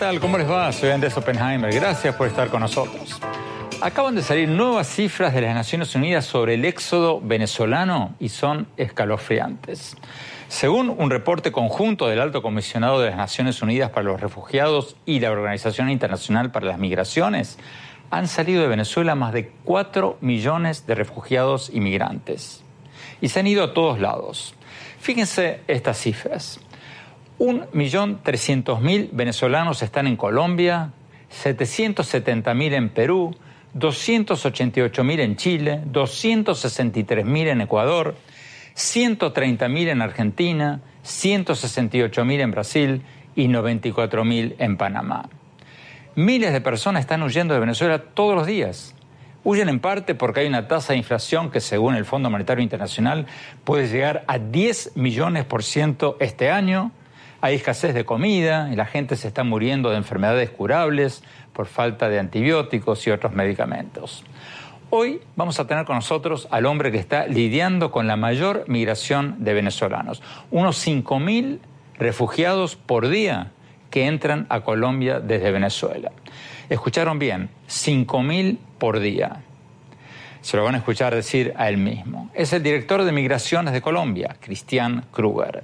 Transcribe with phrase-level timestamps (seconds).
[0.00, 0.18] tal?
[0.18, 0.72] ¿Cómo les va?
[0.72, 1.70] Soy Andrés Oppenheimer.
[1.74, 3.20] Gracias por estar con nosotros.
[3.82, 8.66] Acaban de salir nuevas cifras de las Naciones Unidas sobre el éxodo venezolano y son
[8.78, 9.98] escalofriantes.
[10.48, 15.20] Según un reporte conjunto del Alto Comisionado de las Naciones Unidas para los Refugiados y
[15.20, 17.58] la Organización Internacional para las Migraciones,
[18.10, 22.64] han salido de Venezuela más de 4 millones de refugiados y migrantes.
[23.20, 24.54] Y se han ido a todos lados.
[24.98, 26.58] Fíjense estas cifras.
[27.40, 30.92] 1.300.000 venezolanos están en Colombia,
[31.42, 33.34] 770.000 en Perú,
[33.74, 38.14] 288.000 en Chile, 263.000 en Ecuador,
[38.76, 43.02] 130.000 en Argentina, 168.000 en Brasil
[43.34, 45.30] y 94.000 en Panamá.
[46.16, 48.94] Miles de personas están huyendo de Venezuela todos los días.
[49.44, 53.24] Huyen en parte porque hay una tasa de inflación que según el Fondo Monetario Internacional
[53.64, 56.92] puede llegar a 10 millones por ciento este año
[57.40, 62.08] hay escasez de comida y la gente se está muriendo de enfermedades curables por falta
[62.08, 64.24] de antibióticos y otros medicamentos.
[64.90, 69.36] Hoy vamos a tener con nosotros al hombre que está lidiando con la mayor migración
[69.44, 71.60] de venezolanos, unos 5.000
[71.96, 73.52] refugiados por día
[73.90, 76.10] que entran a Colombia desde Venezuela.
[76.68, 79.42] Escucharon bien, 5.000 por día.
[80.40, 82.30] Se lo van a escuchar decir a él mismo.
[82.34, 85.62] Es el director de Migraciones de Colombia, Cristian Kruger.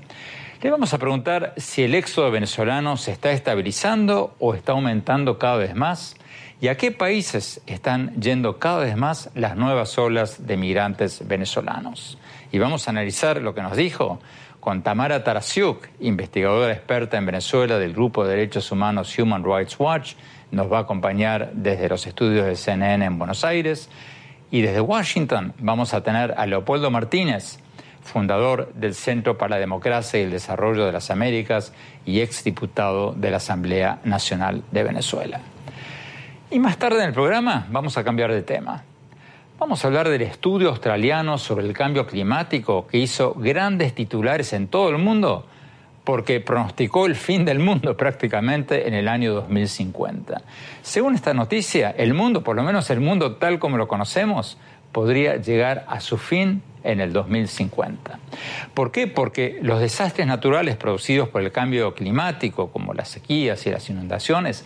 [0.66, 5.58] Le vamos a preguntar si el éxodo venezolano se está estabilizando o está aumentando cada
[5.58, 6.16] vez más
[6.60, 12.18] y a qué países están yendo cada vez más las nuevas olas de migrantes venezolanos.
[12.50, 14.18] Y vamos a analizar lo que nos dijo
[14.58, 20.14] con Tamara Tarasiuk, investigadora experta en Venezuela del Grupo de Derechos Humanos Human Rights Watch.
[20.50, 23.88] Nos va a acompañar desde los estudios de CNN en Buenos Aires.
[24.50, 27.60] Y desde Washington vamos a tener a Leopoldo Martínez,
[28.06, 31.72] fundador del Centro para la Democracia y el Desarrollo de las Américas
[32.04, 35.40] y exdiputado de la Asamblea Nacional de Venezuela.
[36.50, 38.84] Y más tarde en el programa vamos a cambiar de tema.
[39.58, 44.68] Vamos a hablar del estudio australiano sobre el cambio climático que hizo grandes titulares en
[44.68, 45.46] todo el mundo
[46.06, 50.40] porque pronosticó el fin del mundo prácticamente en el año 2050.
[50.82, 54.56] Según esta noticia, el mundo, por lo menos el mundo tal como lo conocemos,
[54.96, 58.18] podría llegar a su fin en el 2050.
[58.72, 59.06] ¿Por qué?
[59.06, 64.64] Porque los desastres naturales producidos por el cambio climático, como las sequías y las inundaciones,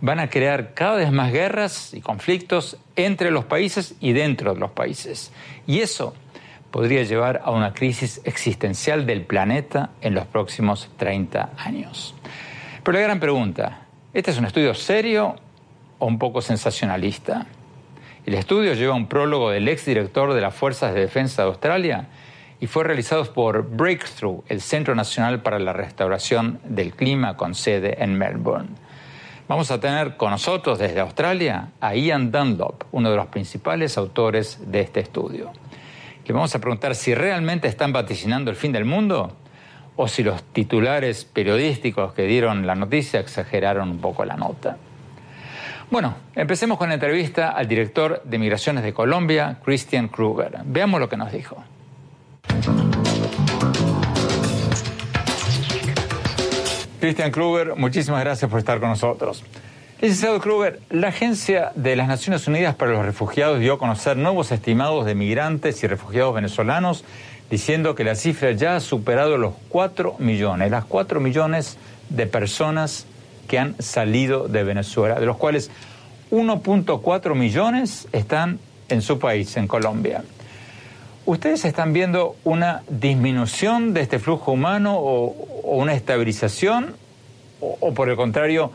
[0.00, 4.60] van a crear cada vez más guerras y conflictos entre los países y dentro de
[4.60, 5.30] los países.
[5.66, 6.14] Y eso
[6.70, 12.14] podría llevar a una crisis existencial del planeta en los próximos 30 años.
[12.82, 13.82] Pero la gran pregunta,
[14.14, 15.36] ¿este es un estudio serio
[15.98, 17.46] o un poco sensacionalista?
[18.26, 22.08] El estudio lleva un prólogo del exdirector de las Fuerzas de Defensa de Australia
[22.58, 28.02] y fue realizado por Breakthrough, el Centro Nacional para la Restauración del Clima con sede
[28.02, 28.70] en Melbourne.
[29.46, 34.58] Vamos a tener con nosotros desde Australia a Ian Dunlop, uno de los principales autores
[34.72, 35.52] de este estudio.
[36.26, 39.36] Le vamos a preguntar si realmente están vaticinando el fin del mundo
[39.94, 44.78] o si los titulares periodísticos que dieron la noticia exageraron un poco la nota.
[45.88, 50.58] Bueno, empecemos con la entrevista al director de Migraciones de Colombia, Christian Kruger.
[50.64, 51.62] Veamos lo que nos dijo.
[56.98, 59.44] Christian Kruger, muchísimas gracias por estar con nosotros.
[60.00, 64.50] Licenciado Kruger, la Agencia de las Naciones Unidas para los Refugiados dio a conocer nuevos
[64.50, 67.04] estimados de migrantes y refugiados venezolanos,
[67.48, 73.06] diciendo que la cifra ya ha superado los 4 millones, las 4 millones de personas
[73.46, 75.70] que han salido de Venezuela, de los cuales
[76.30, 78.58] 1.4 millones están
[78.88, 80.22] en su país, en Colombia.
[81.24, 86.94] ¿Ustedes están viendo una disminución de este flujo humano o, una estabilización?
[87.60, 88.70] O, por el contrario,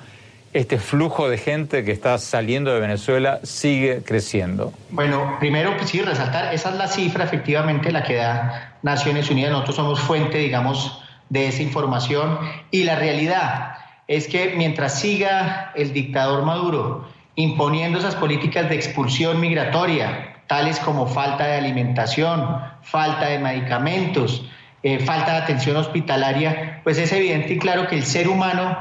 [0.52, 4.74] este flujo de gente que está saliendo de Venezuela sigue creciendo?
[4.90, 9.52] Bueno, primero, pues sí, resaltar, esa es la cifra efectivamente la que da Naciones Unidas.
[9.52, 12.38] Nosotros somos fuente, digamos, de esa información.
[12.70, 13.76] Y la realidad
[14.08, 21.08] es que mientras siga el dictador Maduro imponiendo esas políticas de expulsión migratoria, tales como
[21.08, 22.46] falta de alimentación,
[22.82, 24.46] falta de medicamentos,
[24.84, 28.78] eh, falta de atención hospitalaria, pues es evidente y claro que el ser humano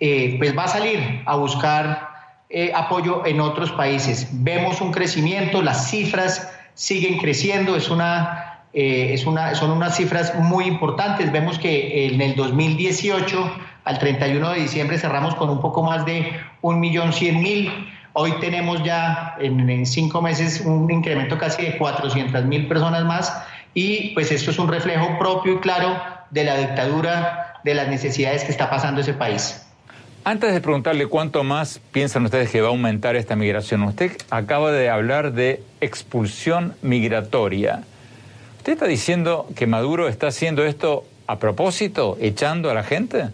[0.00, 2.10] eh, pues va a salir a buscar
[2.50, 4.28] eh, apoyo en otros países.
[4.32, 10.66] Vemos un crecimiento, las cifras siguen creciendo, es una, es una, son unas cifras muy
[10.66, 11.32] importantes.
[11.32, 13.50] Vemos que en el 2018
[13.84, 16.32] al 31 de diciembre cerramos con un poco más de
[16.62, 17.90] 1.100.000.
[18.14, 23.32] Hoy tenemos ya en, cinco meses un incremento casi de 400.000 personas más
[23.74, 25.96] y pues esto es un reflejo propio y claro
[26.30, 29.60] de la dictadura, de las necesidades que está pasando ese país.
[30.24, 34.72] Antes de preguntarle cuánto más piensan ustedes que va a aumentar esta migración, usted acaba
[34.72, 37.82] de hablar de expulsión migratoria.
[38.56, 43.28] ¿Usted está diciendo que Maduro está haciendo esto a propósito, echando a la gente?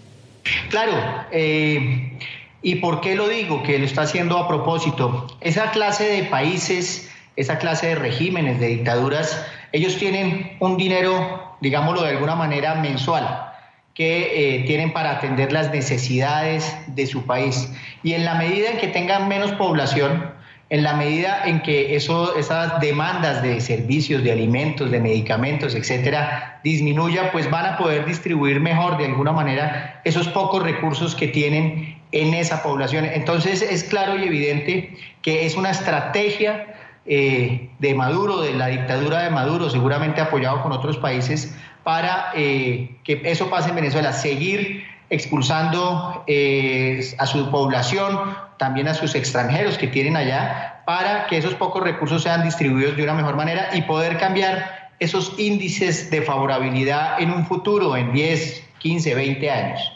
[0.69, 0.93] Claro.
[1.33, 2.19] Eh,
[2.63, 3.63] ¿Y por qué lo digo?
[3.63, 5.27] Que lo está haciendo a propósito.
[5.41, 12.03] Esa clase de países, esa clase de regímenes, de dictaduras, ellos tienen un dinero, digámoslo
[12.03, 13.47] de alguna manera, mensual
[13.95, 17.71] que eh, tienen para atender las necesidades de su país.
[18.03, 20.33] Y en la medida en que tengan menos población,
[20.71, 27.33] en la medida en que esas demandas de servicios, de alimentos, de medicamentos, etcétera, disminuya,
[27.33, 32.35] pues van a poder distribuir mejor de alguna manera esos pocos recursos que tienen en
[32.35, 33.05] esa población.
[33.05, 36.75] Entonces es claro y evidente que es una estrategia
[37.05, 41.53] eh, de Maduro, de la dictadura de Maduro, seguramente apoyado con otros países,
[41.83, 48.95] para eh, que eso pase en Venezuela, seguir expulsando eh, a su población, también a
[48.95, 53.35] sus extranjeros que tienen allá, para que esos pocos recursos sean distribuidos de una mejor
[53.35, 59.51] manera y poder cambiar esos índices de favorabilidad en un futuro, en 10, 15, 20
[59.51, 59.93] años.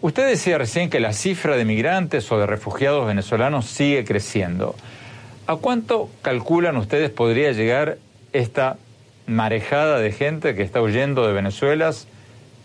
[0.00, 4.74] Usted decía recién que la cifra de migrantes o de refugiados venezolanos sigue creciendo.
[5.46, 7.98] ¿A cuánto calculan ustedes podría llegar
[8.32, 8.78] esta
[9.26, 11.90] marejada de gente que está huyendo de Venezuela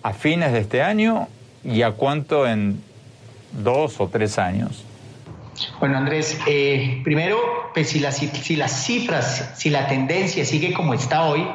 [0.03, 1.27] a fines de este año
[1.65, 2.81] y a cuánto en
[3.51, 4.85] dos o tres años?
[5.79, 10.94] Bueno, Andrés, eh, primero, pues si, las, si las cifras, si la tendencia sigue como
[10.94, 11.47] está hoy,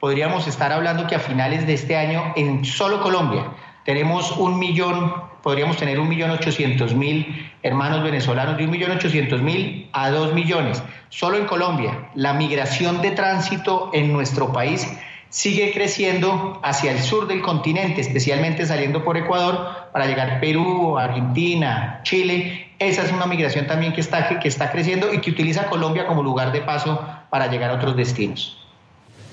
[0.00, 3.46] podríamos estar hablando que a finales de este año en solo Colombia
[3.84, 5.12] tenemos un millón,
[5.42, 10.34] podríamos tener un millón ochocientos mil hermanos venezolanos, de un millón ochocientos mil a dos
[10.34, 10.82] millones.
[11.10, 14.90] Solo en Colombia, la migración de tránsito en nuestro país
[15.28, 20.96] sigue creciendo hacia el sur del continente, especialmente saliendo por Ecuador para llegar a Perú,
[20.98, 22.63] Argentina, Chile.
[22.78, 26.22] Esa es una migración también que está, que está creciendo y que utiliza Colombia como
[26.22, 27.00] lugar de paso
[27.30, 28.58] para llegar a otros destinos.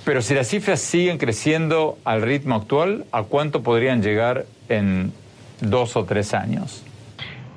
[0.03, 5.13] Pero si las cifras siguen creciendo al ritmo actual, ¿a cuánto podrían llegar en
[5.59, 6.83] dos o tres años?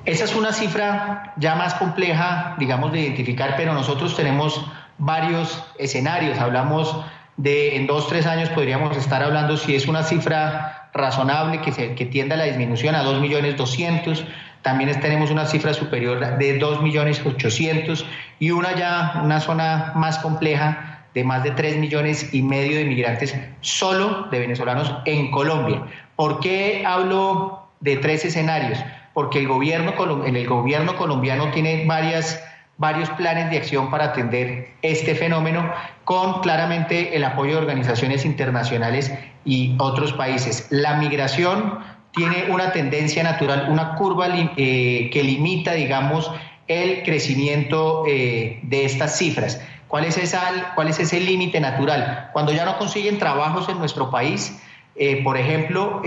[0.05, 4.63] Esa es una cifra ya más compleja, digamos, de identificar, pero nosotros tenemos
[4.99, 6.37] varios escenarios.
[6.37, 6.95] Hablamos
[7.37, 11.95] de en dos, tres años podríamos estar hablando si es una cifra razonable que, se,
[11.95, 14.23] que tienda a la disminución a dos millones doscientos.
[14.65, 18.03] También tenemos una cifra superior de dos millones ochocientos
[18.39, 22.81] y una ya, una zona más compleja de más de 3 millones y medio de
[22.81, 25.83] inmigrantes solo de venezolanos en Colombia.
[26.15, 28.79] ¿Por qué hablo de tres escenarios?
[29.13, 29.93] Porque el gobierno,
[30.25, 32.43] el gobierno colombiano tiene varias,
[32.77, 35.71] varios planes de acción para atender este fenómeno
[36.05, 39.13] con claramente el apoyo de organizaciones internacionales
[39.45, 40.65] y otros países.
[40.71, 46.31] La migración tiene una tendencia natural, una curva eh, que limita, digamos,
[46.67, 49.61] el crecimiento eh, de estas cifras.
[49.87, 52.29] ¿Cuál es, ese límite natural?
[52.33, 54.59] Cuando ya no consiguen trabajos en nuestro país,
[54.95, 56.01] eh, por ejemplo,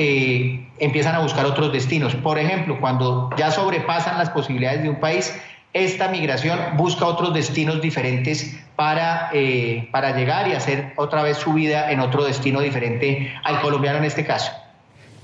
[0.79, 2.15] empiezan a buscar otros destinos.
[2.17, 5.39] Por ejemplo, cuando ya sobrepasan las posibilidades de un país,
[5.75, 12.01] esta migración busca otros destinos diferentes para llegar y hacer otra vez su vida en
[12.01, 14.53] otro destino diferente al colombiano en este caso.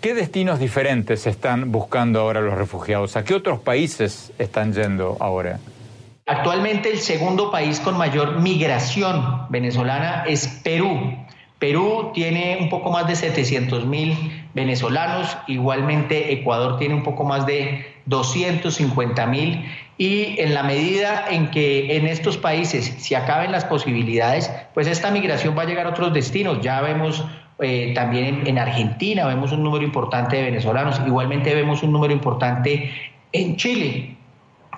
[0.01, 3.17] ¿Qué destinos diferentes están buscando ahora los refugiados?
[3.17, 5.59] ¿A qué otros países están yendo ahora?
[6.27, 11.15] Actualmente el segundo país con mayor migración venezolana es Perú.
[11.59, 17.47] Perú tiene un poco más de 700 mil venezolanos, igualmente Ecuador tiene un poco más
[17.47, 19.65] de 250 mil
[19.97, 25.11] y en la medida en que en estos países se acaben las posibilidades, pues esta
[25.11, 26.61] migración va a llegar a otros destinos.
[26.61, 27.25] Ya vemos
[27.61, 32.13] eh, también en, en Argentina, vemos un número importante de venezolanos, igualmente vemos un número
[32.13, 32.91] importante
[33.33, 34.17] en Chile.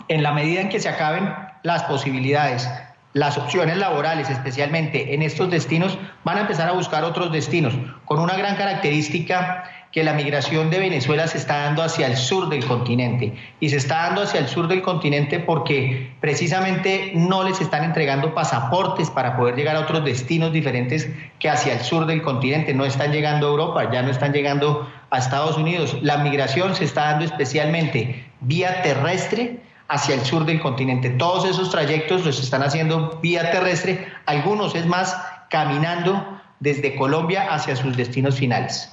[0.08, 2.68] En la medida en que se acaben las posibilidades,
[3.12, 8.20] las opciones laborales, especialmente en estos destinos, van a empezar a buscar otros destinos, con
[8.20, 9.64] una gran característica
[9.96, 13.32] que la migración de Venezuela se está dando hacia el sur del continente.
[13.60, 18.34] Y se está dando hacia el sur del continente porque precisamente no les están entregando
[18.34, 22.74] pasaportes para poder llegar a otros destinos diferentes que hacia el sur del continente.
[22.74, 25.96] No están llegando a Europa, ya no están llegando a Estados Unidos.
[26.02, 31.08] La migración se está dando especialmente vía terrestre hacia el sur del continente.
[31.08, 35.16] Todos esos trayectos los están haciendo vía terrestre, algunos es más
[35.48, 38.92] caminando desde Colombia hacia sus destinos finales.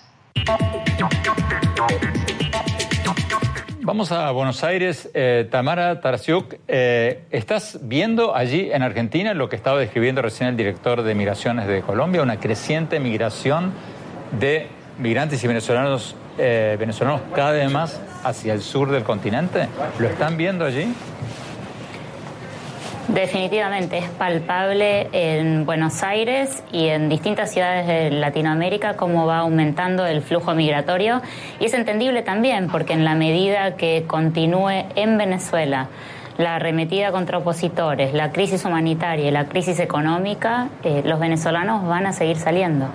[3.82, 5.10] Vamos a Buenos Aires.
[5.14, 10.56] Eh, Tamara Tarasiuk, eh, ¿estás viendo allí en Argentina lo que estaba describiendo recién el
[10.56, 13.74] director de Migraciones de Colombia, una creciente migración
[14.40, 14.68] de
[15.00, 19.68] migrantes y venezolanos eh, venezolanos cada vez más hacia el sur del continente?
[20.00, 20.94] ¿Lo están viendo allí?
[23.10, 30.06] Definitivamente es palpable en Buenos Aires y en distintas ciudades de Latinoamérica cómo va aumentando
[30.06, 31.22] el flujo migratorio
[31.60, 35.90] y es entendible también porque en la medida que continúe en Venezuela
[36.38, 42.06] la arremetida contra opositores, la crisis humanitaria y la crisis económica, eh, los venezolanos van
[42.06, 42.88] a seguir saliendo.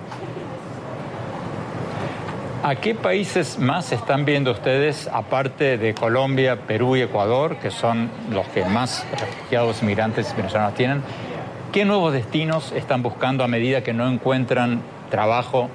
[2.65, 8.11] ¿A qué países más están viendo ustedes, aparte de Colombia, Perú y Ecuador, que son
[8.33, 11.03] los que más refugiados inmigrantes venezolanos tienen?
[11.71, 15.71] ¿Qué nuevos destinos están buscando a medida que no encuentran trabajo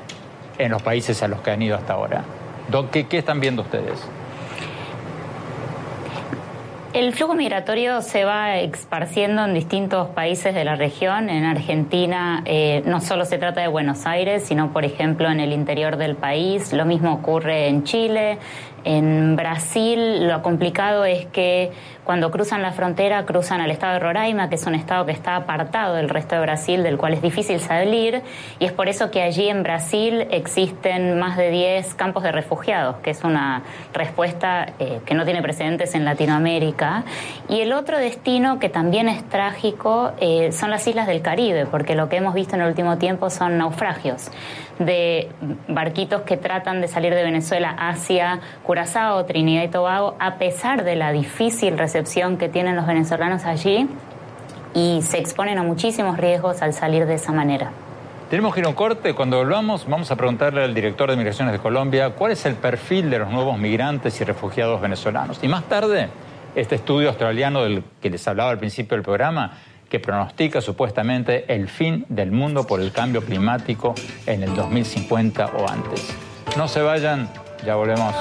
[0.57, 2.25] en los países a los que han ido hasta ahora?
[2.91, 4.05] ¿Qué, qué están viendo ustedes?
[6.93, 11.27] El flujo migratorio se va esparciendo en distintos países de la región.
[11.31, 15.53] En Argentina eh, no solo se trata de Buenos Aires, sino, por ejemplo, en el
[15.53, 16.71] interior del país.
[16.71, 18.37] Lo mismo ocurre en Chile,
[18.83, 21.71] en Brasil lo complicado es que
[22.03, 25.37] cuando cruzan la frontera cruzan al estado de Roraima, que es un estado que está
[25.37, 28.21] apartado del resto de Brasil, del cual es difícil salir,
[28.59, 32.97] y es por eso que allí en Brasil existen más de 10 campos de refugiados,
[32.97, 33.63] que es una
[33.93, 37.05] respuesta eh, que no tiene precedentes en Latinoamérica.
[37.47, 41.95] Y el otro destino que también es trágico eh, son las islas del Caribe, porque
[41.95, 44.29] lo que hemos visto en el último tiempo son naufragios
[44.79, 45.29] de
[45.67, 50.95] barquitos que tratan de salir de Venezuela hacia Curazao, Trinidad y Tobago, a pesar de
[50.95, 53.87] la difícil recepción que tienen los venezolanos allí
[54.73, 57.71] y se exponen a muchísimos riesgos al salir de esa manera.
[58.29, 59.13] Tenemos que ir a un corte.
[59.13, 63.11] Cuando volvamos, vamos a preguntarle al director de Migraciones de Colombia cuál es el perfil
[63.11, 65.39] de los nuevos migrantes y refugiados venezolanos.
[65.43, 66.09] Y más tarde,
[66.55, 69.59] este estudio australiano del que les hablaba al principio del programa
[69.93, 73.93] que pronostica supuestamente el fin del mundo por el cambio climático
[74.25, 76.15] en el 2050 o antes.
[76.57, 77.29] No se vayan,
[77.63, 78.15] ya volvemos.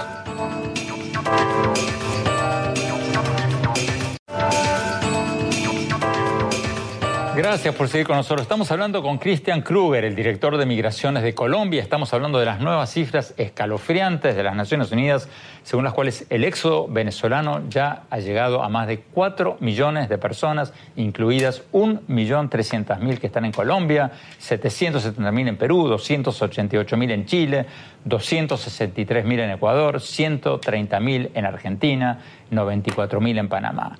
[7.34, 8.42] Gracias por seguir con nosotros.
[8.42, 11.80] Estamos hablando con Christian Kruger, el director de Migraciones de Colombia.
[11.80, 15.30] Estamos hablando de las nuevas cifras escalofriantes de las Naciones Unidas,
[15.62, 20.18] según las cuales el éxodo venezolano ya ha llegado a más de 4 millones de
[20.18, 27.66] personas, incluidas 1.300.000 que están en Colombia, 770.000 en Perú, 288.000 en Chile,
[28.06, 32.18] 263.000 en Ecuador, 130.000 en Argentina,
[32.50, 33.96] 94.000 en Panamá.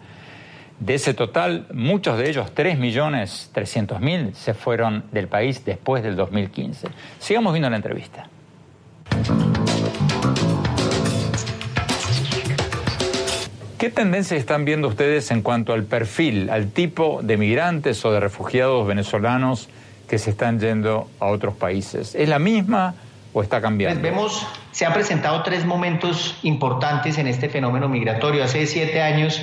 [0.83, 6.89] De ese total, muchos de ellos, 3.300.000, se fueron del país después del 2015.
[7.21, 8.27] Sigamos viendo la entrevista.
[13.79, 18.19] ¿Qué tendencias están viendo ustedes en cuanto al perfil, al tipo de migrantes o de
[18.19, 19.69] refugiados venezolanos
[20.09, 22.17] que se están yendo a otros países?
[22.17, 22.97] ¿Es la misma
[23.33, 24.01] o está cambiando?
[24.01, 28.43] Pues vemos, se han presentado tres momentos importantes en este fenómeno migratorio.
[28.43, 29.41] Hace siete años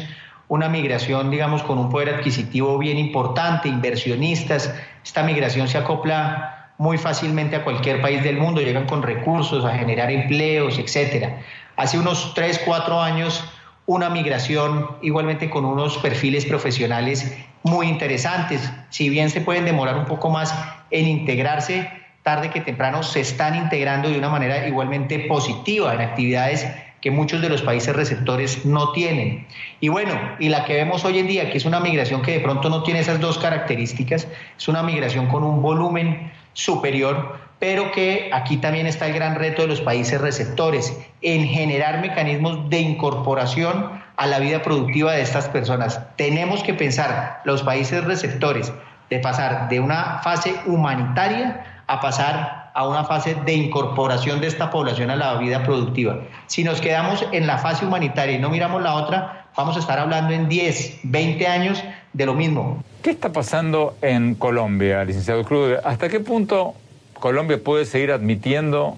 [0.50, 4.74] una migración, digamos, con un poder adquisitivo bien importante, inversionistas.
[5.06, 9.77] Esta migración se acopla muy fácilmente a cualquier país del mundo, llegan con recursos a
[9.77, 11.39] generar empleos, etcétera.
[11.77, 13.44] Hace unos 3, 4 años,
[13.86, 18.72] una migración igualmente con unos perfiles profesionales muy interesantes.
[18.89, 20.53] Si bien se pueden demorar un poco más
[20.89, 21.91] en integrarse,
[22.24, 26.68] tarde que temprano se están integrando de una manera igualmente positiva en actividades
[27.01, 29.48] que muchos de los países receptores no tienen.
[29.79, 32.39] Y bueno, y la que vemos hoy en día, que es una migración que de
[32.39, 34.27] pronto no tiene esas dos características,
[34.58, 39.62] es una migración con un volumen superior, pero que aquí también está el gran reto
[39.62, 45.48] de los países receptores, en generar mecanismos de incorporación a la vida productiva de estas
[45.48, 46.01] personas.
[46.18, 48.74] Tenemos que pensar, los países receptores,
[49.10, 54.71] de pasar de una fase humanitaria a pasar a una fase de incorporación de esta
[54.71, 56.21] población a la vida productiva.
[56.48, 60.00] Si nos quedamos en la fase humanitaria y no miramos la otra, vamos a estar
[60.00, 61.83] hablando en 10, 20 años
[62.13, 62.81] de lo mismo.
[63.01, 65.74] ¿Qué está pasando en Colombia, licenciado Cruz?
[65.83, 66.74] ¿Hasta qué punto
[67.15, 68.95] Colombia puede seguir admitiendo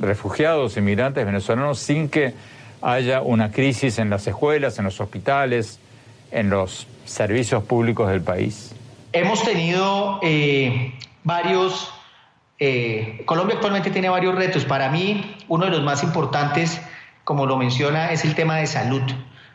[0.00, 2.34] refugiados, inmigrantes venezolanos sin que
[2.82, 5.78] haya una crisis en las escuelas, en los hospitales,
[6.32, 8.74] en los servicios públicos del país?
[9.12, 11.93] Hemos tenido eh, varios
[12.66, 14.64] eh, Colombia actualmente tiene varios retos.
[14.64, 16.80] Para mí, uno de los más importantes,
[17.24, 19.02] como lo menciona, es el tema de salud.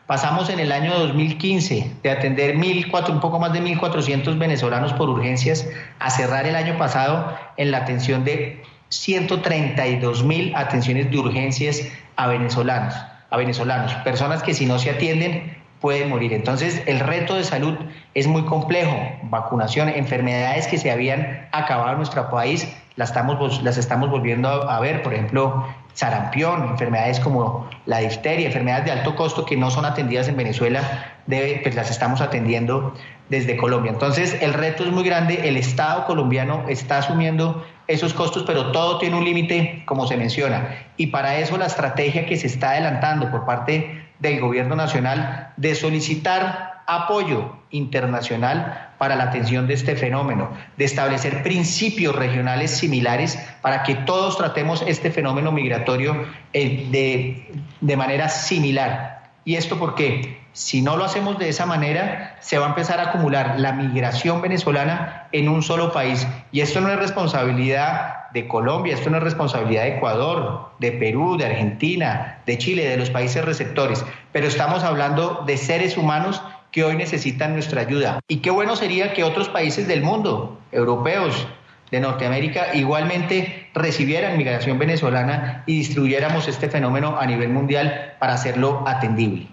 [0.06, 5.68] Pasamos en el año 2015 de atender un poco más de 1.400 venezolanos por urgencias
[5.98, 11.82] a cerrar el año pasado en la atención de 132.000 atenciones de urgencias
[12.14, 12.94] a venezolanos,
[13.30, 16.32] a venezolanos, personas que si no se atienden pueden morir.
[16.32, 17.76] Entonces, el reto de salud
[18.14, 18.96] es muy complejo.
[19.24, 24.80] Vacunación, enfermedades que se habían acabado en nuestro país las estamos, las estamos volviendo a,
[24.80, 29.84] ver, por ejemplo, sarampión, enfermedades como la difteria, enfermedades de alto costo que no son
[29.84, 32.94] atendidas en Venezuela, debe, pues las estamos atendiendo
[33.28, 33.92] desde Colombia.
[33.92, 38.98] Entonces, el reto es muy grande, el Estado colombiano está asumiendo esos costos, pero todo
[38.98, 40.76] tiene un límite, como se menciona.
[40.96, 45.74] Y para eso la estrategia que se está adelantando por parte del Gobierno Nacional de
[45.74, 53.82] solicitar apoyo internacional para la atención de este fenómeno, de establecer principios regionales similares para
[53.82, 57.48] que todos tratemos este fenómeno migratorio eh,
[57.80, 59.22] de, manera similar.
[59.44, 60.40] ¿Y esto por qué?
[60.52, 64.42] Si no lo hacemos de esa manera, se va a empezar a acumular la migración
[64.42, 66.26] venezolana en un solo país.
[66.52, 71.36] Y esto no es responsabilidad de Colombia, esto no es responsabilidad de Ecuador, de Perú,
[71.36, 74.04] de Argentina, de Chile, de los países receptores.
[74.32, 78.20] Pero estamos hablando de seres humanos que hoy necesitan nuestra ayuda.
[78.28, 81.46] Y qué bueno sería que otros países del mundo, europeos,
[81.90, 88.84] de Norteamérica, igualmente recibieran migración venezolana y distribuyéramos este fenómeno a nivel mundial para hacerlo
[88.86, 89.48] atendible.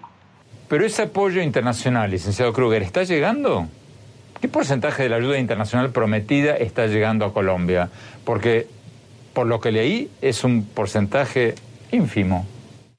[0.68, 3.66] Pero ese apoyo internacional, licenciado Kruger, ¿está llegando?
[4.40, 7.88] ¿Qué porcentaje de la ayuda internacional prometida está llegando a Colombia?
[8.24, 8.68] Porque,
[9.32, 11.56] por lo que leí, es un porcentaje
[11.90, 12.46] ínfimo.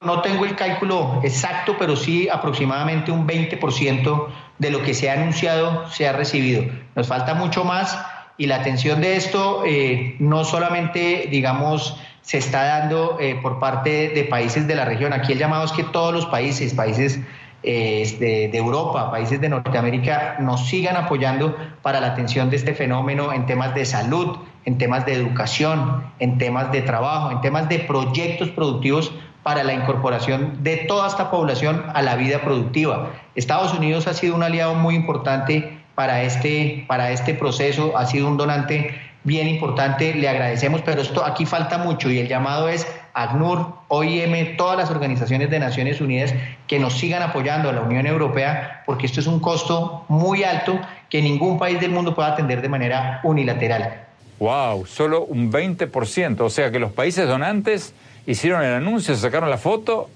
[0.02, 4.28] No tengo el cálculo exacto, pero sí aproximadamente un 20%
[4.58, 6.64] de lo que se ha anunciado se ha recibido.
[6.96, 8.00] Nos falta mucho más
[8.38, 14.08] y la atención de esto eh, no solamente, digamos, se está dando eh, por parte
[14.08, 15.12] de países de la región.
[15.12, 17.20] Aquí el llamado es que todos los países, países
[17.62, 23.46] de, Europa, países de Norteamérica, nos sigan apoyando para la atención de este fenómeno en
[23.46, 28.48] temas de salud, en temas de educación, en temas de trabajo, en temas de proyectos
[28.52, 29.12] productivos
[29.44, 33.12] para la incorporación de toda esta población a la vida productiva.
[33.36, 38.28] Estados Unidos ha sido un aliado muy importante para este, para este proceso, ha sido
[38.28, 42.88] un donante bien importante, le agradecemos, pero esto aquí falta mucho y el llamado es
[43.14, 46.34] ACNUR, OIM, todas las organizaciones de Naciones Unidas
[46.68, 50.80] que nos sigan apoyando a la Unión Europea, porque esto es un costo muy alto
[51.10, 54.06] que ningún país del mundo pueda atender de manera unilateral.
[54.40, 54.86] ¡Wow!
[54.86, 57.94] Solo un 20%, o sea que los países donantes
[58.30, 60.08] hicieron el anuncio, sacaron la foto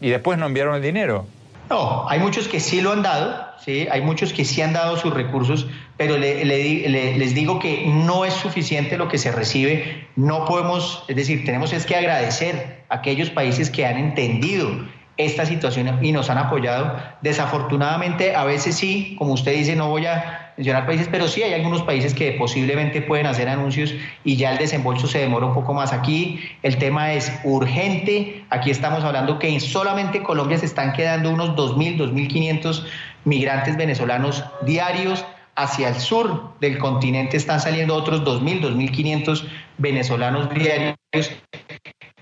[0.00, 1.26] y después no enviaron el dinero.
[1.68, 3.86] No, hay muchos que sí lo han dado, ¿sí?
[3.92, 8.96] hay muchos que sí han dado sus recursos, pero les digo que no es suficiente
[8.96, 10.08] lo que se recibe.
[10.16, 14.68] No podemos, es decir, tenemos es que agradecer a aquellos países que han entendido
[15.16, 16.96] esta situación y nos han apoyado.
[17.22, 21.54] Desafortunadamente, a veces sí, como usted dice, no voy a mencionar países, pero sí hay
[21.54, 25.74] algunos países que posiblemente pueden hacer anuncios y ya el desembolso se demora un poco
[25.74, 25.92] más.
[25.92, 28.44] Aquí el tema es urgente.
[28.50, 32.84] Aquí estamos hablando que en solamente Colombia se están quedando unos 2.000, 2.500
[33.24, 35.24] migrantes venezolanos diarios.
[35.56, 39.44] Hacia el sur del continente están saliendo otros 2.000, 2.500
[39.78, 40.96] venezolanos diarios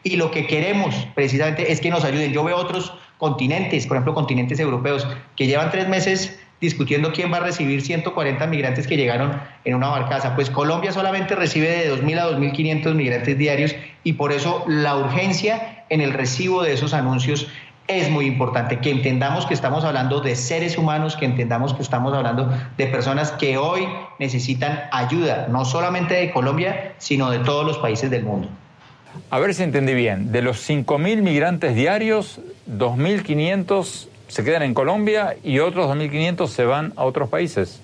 [0.03, 2.33] y lo que queremos precisamente es que nos ayuden.
[2.33, 7.39] Yo veo otros continentes, por ejemplo, continentes europeos, que llevan tres meses discutiendo quién va
[7.39, 10.35] a recibir 140 migrantes que llegaron en una barcaza.
[10.35, 15.85] Pues Colombia solamente recibe de 2.000 a 2.500 migrantes diarios y por eso la urgencia
[15.89, 17.49] en el recibo de esos anuncios
[17.87, 22.13] es muy importante, que entendamos que estamos hablando de seres humanos, que entendamos que estamos
[22.13, 27.79] hablando de personas que hoy necesitan ayuda, no solamente de Colombia, sino de todos los
[27.79, 28.49] países del mundo.
[29.31, 30.33] A ver si entendí bien.
[30.33, 32.41] De los 5.000 migrantes diarios,
[32.71, 37.81] 2.500 se quedan en Colombia y otros 2.500 se van a otros países.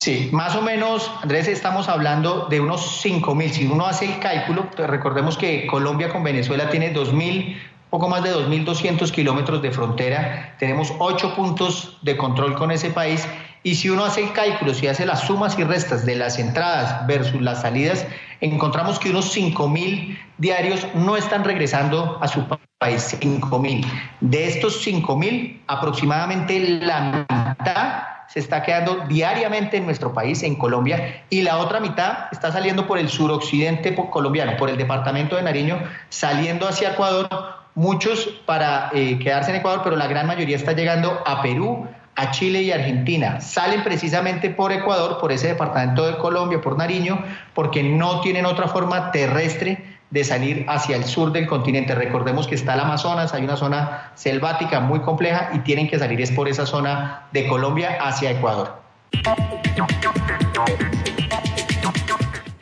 [0.00, 3.48] Sí, más o menos, Andrés, estamos hablando de unos 5.000.
[3.50, 7.56] Si uno hace el cálculo, pues recordemos que Colombia con Venezuela tiene 2.000,
[7.90, 10.54] poco más de 2.200 kilómetros de frontera.
[10.60, 13.26] Tenemos ocho puntos de control con ese país
[13.62, 17.06] y si uno hace el cálculo, si hace las sumas y restas de las entradas
[17.06, 18.06] versus las salidas,
[18.40, 22.46] encontramos que unos 5.000 diarios no están regresando a su
[22.78, 23.84] país, 5.000.
[24.20, 27.26] De estos 5.000, aproximadamente la
[27.58, 32.52] mitad se está quedando diariamente en nuestro país, en Colombia, y la otra mitad está
[32.52, 37.28] saliendo por el suroccidente colombiano, por el departamento de Nariño, saliendo hacia Ecuador,
[37.74, 42.32] muchos para eh, quedarse en Ecuador, pero la gran mayoría está llegando a Perú, a
[42.32, 43.40] Chile y Argentina.
[43.40, 47.22] Salen precisamente por Ecuador, por ese departamento de Colombia, por Nariño,
[47.54, 51.94] porque no tienen otra forma terrestre de salir hacia el sur del continente.
[51.94, 56.20] Recordemos que está el Amazonas, hay una zona selvática muy compleja y tienen que salir
[56.20, 58.82] es por esa zona de Colombia hacia Ecuador.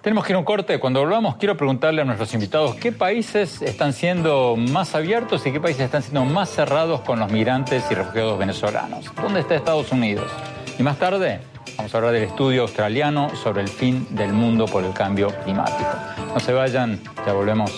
[0.06, 0.78] Tenemos que ir a un corte.
[0.78, 5.60] Cuando volvamos, quiero preguntarle a nuestros invitados qué países están siendo más abiertos y qué
[5.60, 9.10] países están siendo más cerrados con los migrantes y refugiados venezolanos.
[9.20, 10.30] ¿Dónde está Estados Unidos?
[10.78, 11.40] Y más tarde,
[11.76, 15.90] Vamos a hablar del estudio australiano sobre el fin del mundo por el cambio climático.
[16.32, 17.72] No se vayan, ya volvemos.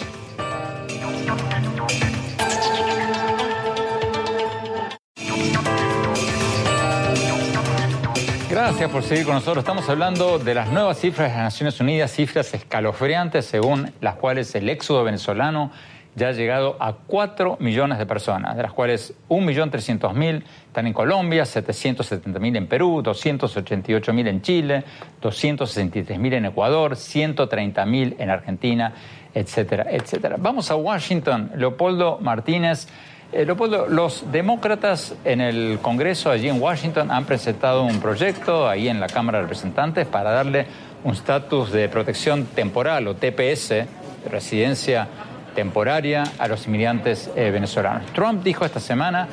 [8.69, 9.63] Gracias por seguir con nosotros.
[9.63, 14.55] Estamos hablando de las nuevas cifras de las Naciones Unidas, cifras escalofriantes según las cuales
[14.55, 15.73] el éxodo venezolano
[16.15, 21.45] ya ha llegado a 4 millones de personas, de las cuales 1.300.000 están en Colombia,
[21.45, 24.85] 770.000 en Perú, 288.000 en Chile,
[25.23, 28.93] 263.000 en Ecuador, 130.000 en Argentina,
[29.33, 30.37] etcétera, etcétera.
[30.39, 31.53] Vamos a Washington.
[31.57, 32.87] Leopoldo Martínez.
[33.31, 38.89] Eh, Leopoldo, los demócratas en el Congreso allí en Washington han presentado un proyecto ahí
[38.89, 40.65] en la Cámara de Representantes para darle
[41.05, 43.87] un estatus de protección temporal o TPS, de
[44.31, 45.09] residencia
[45.55, 48.11] temporaria a los inmigrantes eh, venezolanos.
[48.15, 49.29] Trump dijo esta semana,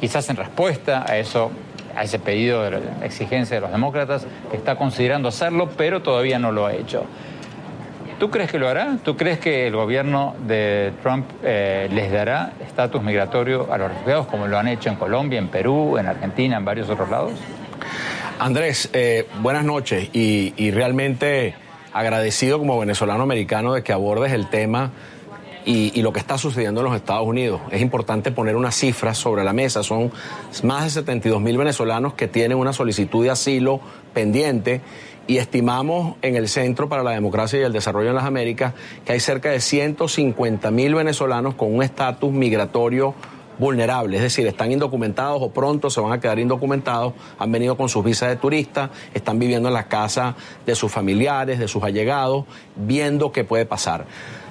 [0.00, 1.50] quizás en respuesta a eso,
[1.94, 6.38] a ese pedido de la exigencia de los demócratas, que está considerando hacerlo, pero todavía
[6.38, 7.04] no lo ha hecho.
[8.20, 8.98] ¿Tú crees que lo hará?
[9.02, 14.26] ¿Tú crees que el gobierno de Trump eh, les dará estatus migratorio a los refugiados
[14.26, 17.32] como lo han hecho en Colombia, en Perú, en Argentina, en varios otros lados?
[18.38, 21.54] Andrés, eh, buenas noches y, y realmente
[21.94, 24.90] agradecido como venezolano americano de que abordes el tema
[25.64, 27.60] y, lo que está sucediendo en los Estados Unidos.
[27.70, 29.82] Es importante poner unas cifras sobre la mesa.
[29.82, 30.10] Son
[30.62, 33.80] más de 72 mil venezolanos que tienen una solicitud de asilo
[34.14, 34.80] pendiente
[35.30, 39.12] y estimamos en el Centro para la Democracia y el Desarrollo en las Américas que
[39.12, 43.14] hay cerca de 150 mil venezolanos con un estatus migratorio
[43.56, 47.88] vulnerable, es decir, están indocumentados o pronto se van a quedar indocumentados, han venido con
[47.88, 50.34] sus visas de turista, están viviendo en la casa
[50.66, 54.06] de sus familiares, de sus allegados, viendo qué puede pasar.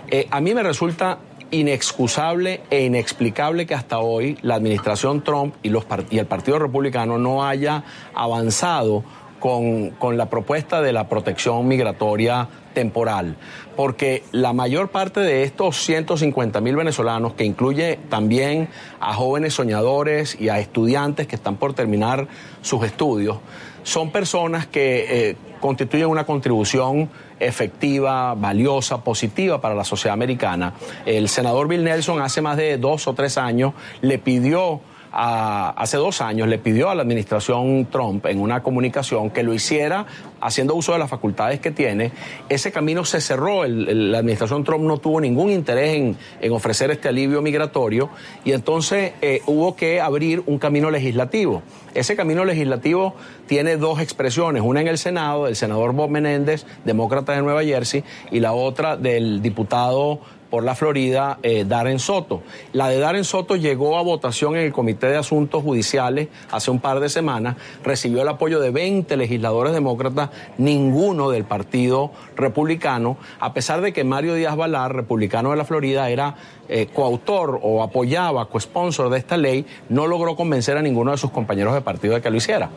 [0.07, 1.17] Eh, a mí me resulta
[1.51, 7.17] inexcusable e inexplicable que hasta hoy la administración Trump y, los y el Partido Republicano
[7.17, 9.03] no haya avanzado
[9.39, 13.35] con, con, la propuesta de la protección migratoria temporal,
[13.75, 20.39] porque la mayor parte de estos 150 mil venezolanos, que incluye también a jóvenes soñadores
[20.39, 22.27] y a estudiantes que están por terminar
[22.61, 23.37] sus estudios,
[23.83, 30.73] son personas que eh, constituyen una contribución efectiva, valiosa, positiva para la sociedad americana.
[31.05, 36.21] El senador Bill Nelson hace más de dos o tres años le pidió hace dos
[36.21, 40.05] años le pidió a la administración Trump en una comunicación que lo hiciera
[40.41, 42.11] haciendo uso de las facultades que tiene.
[42.47, 47.41] Ese camino se cerró, la administración Trump no tuvo ningún interés en, ofrecer este alivio
[47.41, 48.09] migratorio
[48.43, 51.61] y entonces eh, hubo que abrir un camino legislativo.
[51.93, 53.15] Ese camino legislativo
[53.47, 58.03] tiene dos expresiones, una en el Senado, del senador Bob Menéndez, demócrata de Nueva Jersey,
[58.31, 62.41] y la otra del diputado por la Florida, eh, Darren Soto.
[62.73, 66.79] La de Darren Soto llegó a votación en el Comité de Asuntos Judiciales hace un
[66.79, 73.53] par de semanas, recibió el apoyo de 20 legisladores demócratas, ninguno del Partido Republicano, a
[73.53, 76.35] pesar de que Mario Díaz Balar, republicano de la Florida, era
[76.67, 81.31] eh, coautor o apoyaba, cosponsor de esta ley, no logró convencer a ninguno de sus
[81.31, 82.69] compañeros de partido de que lo hiciera.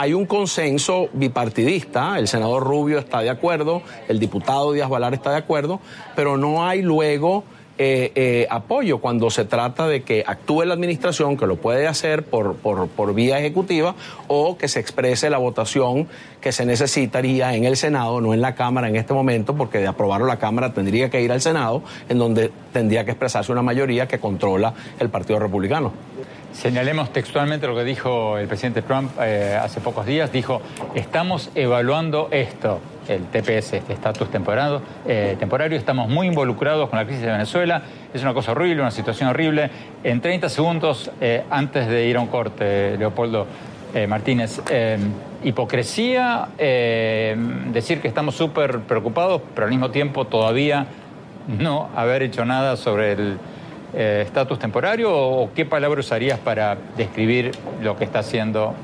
[0.00, 5.32] Hay un consenso bipartidista, el senador Rubio está de acuerdo, el diputado Díaz Valar está
[5.32, 5.80] de acuerdo,
[6.14, 7.42] pero no hay luego
[7.78, 12.22] eh, eh, apoyo cuando se trata de que actúe la administración, que lo puede hacer
[12.22, 13.96] por, por, por, vía ejecutiva,
[14.28, 16.06] o que se exprese la votación
[16.40, 19.88] que se necesitaría en el Senado, no en la Cámara en este momento, porque de
[19.88, 24.06] aprobarlo la Cámara tendría que ir al Senado, en donde tendría que expresarse una mayoría
[24.06, 25.92] que controla el Partido Republicano.
[26.52, 30.32] Señalemos textualmente lo que dijo el presidente Trump eh, hace pocos días.
[30.32, 30.62] Dijo,
[30.94, 35.76] estamos evaluando esto, el TPS, este estatus temporario, eh, temporario.
[35.78, 37.82] Estamos muy involucrados con la crisis de Venezuela.
[38.12, 39.70] Es una cosa horrible, una situación horrible.
[40.02, 43.46] En 30 segundos, eh, antes de ir a un corte, Leopoldo
[44.06, 44.60] Martínez,
[45.42, 50.86] hipocresía, decir que estamos súper preocupados, pero al mismo tiempo todavía
[51.48, 53.38] no haber hecho nada sobre el
[53.94, 58.74] eh, estatus temporario o qué palabra usarías para describir lo que está haciendo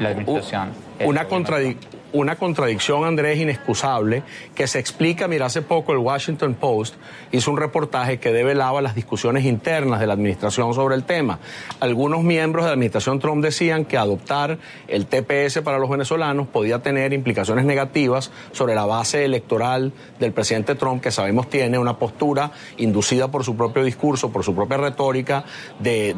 [0.00, 0.70] la administración?
[1.04, 4.22] Una, contradicción una contradicción, Andrés, inexcusable,
[4.54, 6.94] que se explica, mira, hace poco el Washington Post
[7.32, 11.40] hizo un reportaje que develaba las discusiones internas de la administración sobre el tema.
[11.80, 16.80] Algunos miembros de la administración Trump decían que adoptar el TPS para los venezolanos podía
[16.80, 22.52] tener implicaciones negativas sobre la base electoral del presidente Trump, que sabemos tiene una postura
[22.76, 25.44] inducida por su propio discurso, por su propia retórica,
[25.80, 26.14] de,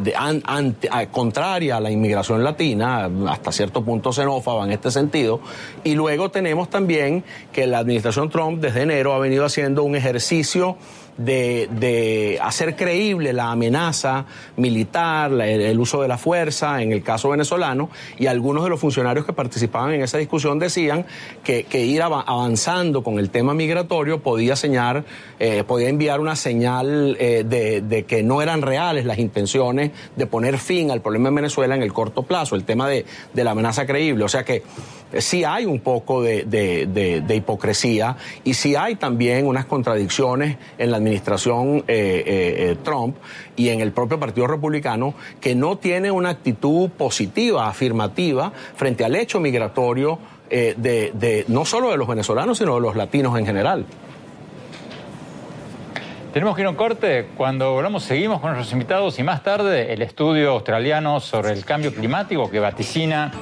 [1.11, 5.41] contraria a la inmigración latina, hasta cierto punto xenófoba en este sentido
[5.87, 7.23] y luego tenemos también
[7.53, 10.77] que la administración Trump desde enero ha venido haciendo un ejercicio
[11.17, 17.89] de, hacer creíble la amenaza militar, el, uso de la fuerza, en el caso venezolano,
[18.19, 21.07] y algunos de los funcionarios que participaban en esa discusión decían
[21.45, 25.05] que, ir avanzando con el tema migratorio podía, señalar,
[25.39, 30.59] eh, podía enviar una señal eh, de, que no eran reales las intenciones de poner
[30.59, 33.87] fin al problema en Venezuela en el corto plazo, el tema de, de la amenaza
[33.87, 34.25] creíble.
[34.25, 34.63] O sea que
[35.19, 41.79] sí hay un poco de, hipocresía y sí hay también unas contradicciones en la administración
[41.79, 43.17] eh, eh, eh, Trump
[43.57, 49.15] y en el propio Partido Republicano que no tiene una actitud positiva, afirmativa, frente al
[49.17, 53.85] hecho migratorio de, no solo de los venezolanos, sino de los latinos en general.
[56.33, 57.29] Tenemos que ir a un corte.
[57.37, 61.93] Cuando volvamos, seguimos con nuestros invitados y más tarde el estudio australiano sobre el cambio
[61.93, 63.33] climático que vaticina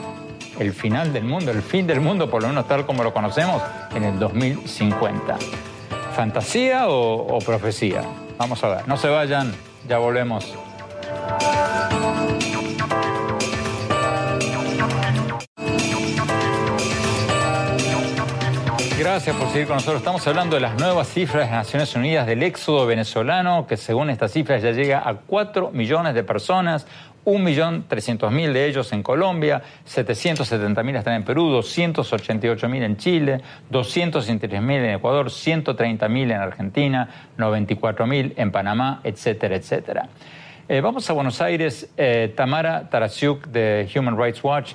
[0.58, 3.62] el final del mundo, el fin del mundo, por lo menos tal como lo conocemos,
[3.94, 5.36] en el 2050.
[6.14, 8.02] ¿Fantasía o, profecía?
[8.38, 9.52] Vamos a ver, no se vayan,
[9.88, 10.54] ya volvemos.
[18.98, 19.98] Gracias por seguir con nosotros.
[19.98, 24.32] Estamos hablando de las nuevas cifras de Naciones Unidas del éxodo venezolano, que según estas
[24.32, 26.86] cifras ya llega a 4 millones de personas,
[27.24, 35.26] 1.300.000 de ellos en Colombia, 770.000 están en Perú, 288.000 en Chile, 263.000 en Ecuador,
[35.26, 37.08] 130.000 en Argentina,
[37.38, 40.08] 94.000 en Panamá, etcétera, etcétera.
[40.66, 41.90] Eh, vamos a Buenos Aires.
[41.96, 44.72] Eh, Tamara Tarasiuk de Human Rights Watch.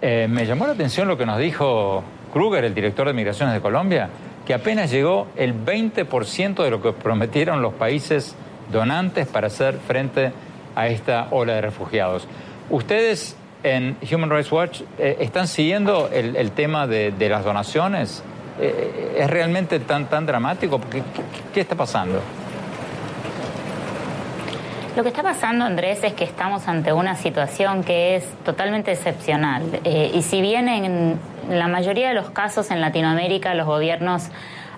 [0.00, 3.60] Eh, me llamó la atención lo que nos dijo Kruger, el director de Migraciones de
[3.60, 4.08] Colombia,
[4.46, 8.34] que apenas llegó el 20% de lo que prometieron los países
[8.72, 10.32] donantes para hacer frente
[10.76, 12.28] a esta ola de refugiados.
[12.70, 18.22] Ustedes en Human Rights Watch eh, están siguiendo el, tema de, las donaciones.
[18.60, 20.80] Eh, ¿Es realmente tan, tan dramático?
[20.90, 21.02] ¿Qué,
[21.52, 22.20] qué, está pasando?
[24.96, 29.80] Lo que está pasando, Andrés, es que estamos ante una situación que es totalmente excepcional.
[29.84, 31.18] Eh, y si bien en
[31.50, 34.30] la mayoría de los casos en Latinoamérica los gobiernos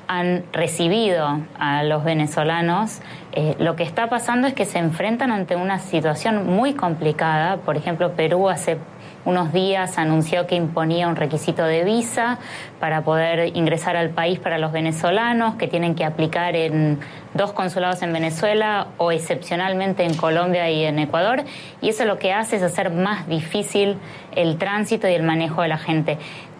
[0.08, 3.00] han recibido a los venezolanos,
[3.32, 7.58] eh, lo que está pasando es que se enfrentan ante una situación muy complicada.
[7.58, 8.78] Por ejemplo, Perú hace
[9.24, 12.38] unos días anunció que imponía un requisito de visa
[12.80, 16.98] para poder ingresar al país para los venezolanos, que tienen que aplicar en
[17.34, 21.44] dos consulados en Venezuela o excepcionalmente en Colombia y en Ecuador.
[21.82, 23.96] Y eso lo que hace es hacer más difícil
[24.34, 26.16] el tránsito y el manejo de la gente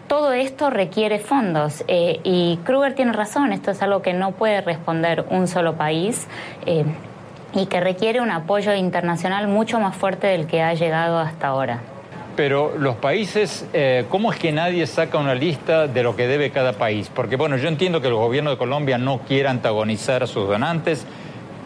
[0.09, 4.59] todo esto requiere fondos eh, y Kruger tiene razón, esto es algo que no puede
[4.59, 6.27] responder un solo país.
[6.65, 6.83] Eh,
[7.53, 11.79] y que requiere un apoyo internacional mucho más fuerte del que ha llegado hasta ahora.
[12.35, 16.51] Pero los países, eh, ¿cómo es que nadie saca una lista de lo que debe
[16.51, 17.09] cada país?
[17.13, 21.05] Porque bueno, yo entiendo que el gobierno de Colombia no quiera antagonizar a sus donantes,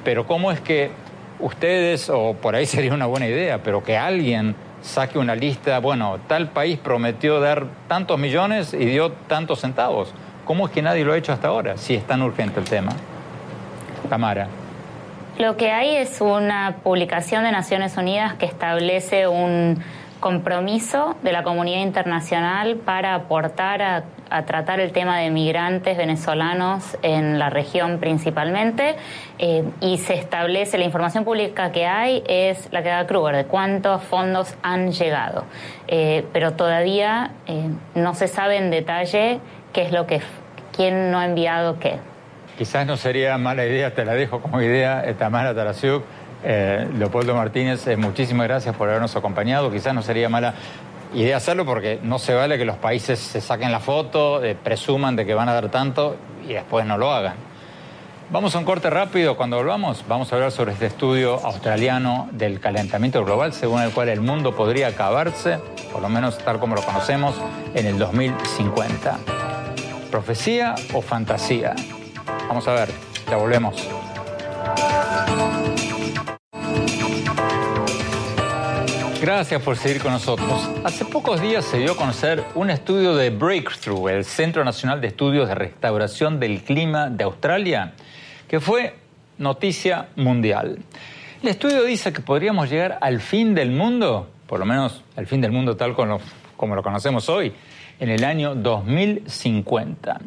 [0.04, 0.92] pero ¿cómo es que
[1.40, 6.20] ustedes, o por ahí sería una buena idea, pero que alguien saque una lista, bueno,
[6.28, 10.14] tal país prometió dar tantos millones y dio tantos centavos.
[10.46, 12.92] ¿Cómo es que nadie lo ha hecho hasta ahora, si es tan urgente el tema?
[14.10, 14.48] Tamara.
[15.40, 19.82] Lo que hay es una publicación de Naciones Unidas que establece un
[20.20, 24.04] compromiso de la comunidad internacional para aportar a,
[24.42, 28.96] tratar el tema de migrantes venezolanos en la región principalmente
[29.38, 33.46] eh, y se establece, la información pública que hay es la que da Kruger, de
[33.46, 35.46] cuántos fondos han llegado,
[35.88, 39.40] eh, pero todavía eh, no se sabe en detalle
[39.72, 40.22] qué es lo que,
[40.76, 42.00] quién no ha enviado qué.
[42.58, 46.04] Quizás no sería mala idea, te la dejo como idea, Tamara Tarasiuk,
[46.46, 49.72] eh, Leopoldo Martínez, muchísimas gracias por habernos acompañado.
[49.72, 50.54] Quizás no sería mala
[51.14, 55.16] idea hacerlo porque no se vale que los países se saquen la foto, eh, presuman
[55.16, 56.16] de que van a dar tanto
[56.48, 57.36] y después no lo hagan.
[58.30, 59.38] Vamos a un corte rápido.
[59.38, 64.10] Cuando volvamos, vamos a hablar sobre este estudio australiano del calentamiento global, según el cual
[64.10, 65.60] el mundo podría acabarse,
[65.92, 67.36] por lo menos tal como lo conocemos,
[67.76, 69.20] en el 2050.
[70.10, 71.76] ¿Profecía o fantasía?
[72.48, 72.90] Vamos a ver,
[73.30, 73.88] ya volvemos.
[79.24, 80.70] Gracias por seguir con nosotros.
[80.84, 85.08] Hace pocos días se dio a conocer un estudio de Breakthrough, el Centro Nacional de
[85.08, 87.94] Estudios de Restauración del Clima de Australia,
[88.50, 88.96] que fue
[89.38, 90.80] noticia mundial.
[91.42, 95.40] El estudio dice que podríamos llegar al fin del mundo, por lo menos al fin
[95.40, 96.22] del mundo tal como lo,
[96.58, 97.54] como lo conocemos hoy,
[98.02, 100.20] en el año 2050.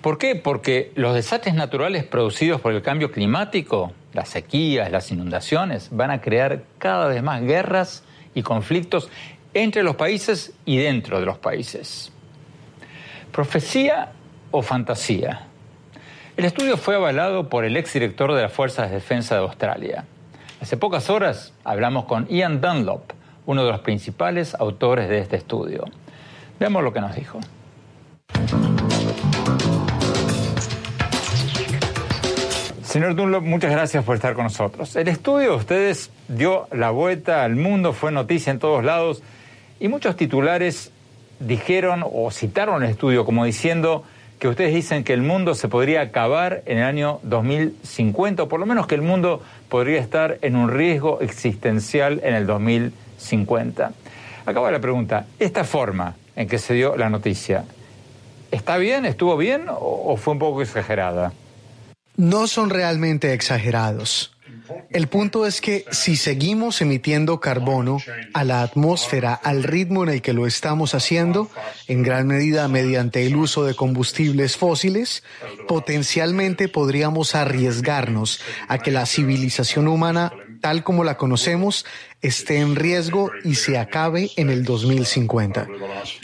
[0.00, 0.34] ¿Por qué?
[0.34, 6.22] Porque los desastres naturales producidos por el cambio climático, las sequías, las inundaciones, van a
[6.22, 8.02] crear cada vez más guerras
[8.34, 9.08] y conflictos
[9.54, 12.12] entre los países y dentro de los países.
[13.32, 14.12] ¿Profecía
[14.50, 15.46] o fantasía?
[16.36, 20.04] El estudio fue avalado por el exdirector de las Fuerzas de Defensa de Australia.
[20.60, 23.12] Hace pocas horas hablamos con Ian Dunlop,
[23.46, 25.84] uno de los principales autores de este estudio.
[26.58, 27.40] Veamos lo que nos dijo.
[32.90, 34.96] Señor Dunlop, muchas gracias por estar con nosotros.
[34.96, 39.22] El estudio de ustedes dio la vuelta al mundo, fue noticia en todos lados
[39.78, 40.90] y muchos titulares
[41.38, 44.02] dijeron o citaron el estudio como diciendo
[44.40, 48.58] que ustedes dicen que el mundo se podría acabar en el año 2050, o por
[48.58, 53.92] lo menos que el mundo podría estar en un riesgo existencial en el 2050.
[54.46, 57.66] Acaba la pregunta, ¿esta forma en que se dio la noticia,
[58.50, 61.32] ¿está bien, estuvo bien o fue un poco exagerada?
[62.16, 64.32] No son realmente exagerados.
[64.90, 67.98] El punto es que si seguimos emitiendo carbono
[68.34, 71.50] a la atmósfera al ritmo en el que lo estamos haciendo,
[71.86, 75.22] en gran medida mediante el uso de combustibles fósiles,
[75.68, 81.84] potencialmente podríamos arriesgarnos a que la civilización humana, tal como la conocemos,
[82.22, 85.66] esté en riesgo y se acabe en el 2050.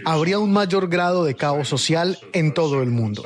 [0.05, 3.25] Habría un mayor grado de caos social en todo el mundo.